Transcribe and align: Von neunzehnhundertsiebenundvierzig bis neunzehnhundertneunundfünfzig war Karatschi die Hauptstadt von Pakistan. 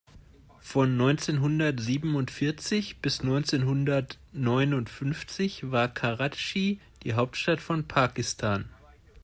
Von 0.61 0.97
neunzehnhundertsiebenundvierzig 0.97 3.01
bis 3.03 3.21
neunzehnhundertneunundfünfzig 3.21 5.69
war 5.69 5.93
Karatschi 5.93 6.79
die 7.03 7.13
Hauptstadt 7.13 7.61
von 7.61 7.87
Pakistan. 7.87 8.67